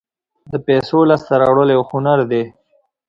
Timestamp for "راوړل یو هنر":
1.41-2.19